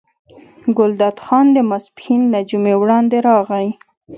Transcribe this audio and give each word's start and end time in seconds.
ګلداد 0.77 1.17
خان 1.25 1.45
د 1.53 1.57
ماسپښین 1.69 2.21
له 2.33 2.39
جمعې 2.49 2.75
وړاندې 2.77 3.17
راغی. 3.27 3.67